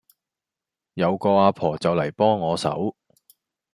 [0.95, 2.95] 有個阿婆就嚟幫我手